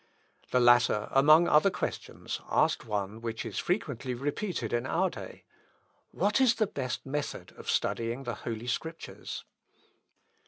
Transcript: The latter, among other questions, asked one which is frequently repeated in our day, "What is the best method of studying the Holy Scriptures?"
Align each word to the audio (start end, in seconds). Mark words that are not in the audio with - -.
The 0.49 0.59
latter, 0.59 1.09
among 1.11 1.47
other 1.47 1.69
questions, 1.69 2.41
asked 2.49 2.85
one 2.85 3.21
which 3.21 3.45
is 3.45 3.59
frequently 3.59 4.15
repeated 4.15 4.73
in 4.73 4.87
our 4.87 5.11
day, 5.11 5.43
"What 6.09 6.41
is 6.41 6.55
the 6.55 6.65
best 6.65 7.05
method 7.05 7.51
of 7.55 7.69
studying 7.69 8.23
the 8.23 8.33
Holy 8.33 8.65
Scriptures?" 8.65 9.45